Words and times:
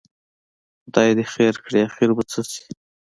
خدای 0.83 1.09
دې 1.17 1.25
خیر 1.33 1.53
کړي، 1.63 1.79
اخر 1.87 2.09
به 2.15 2.23
څه 2.31 2.41
شي؟ 2.51 2.65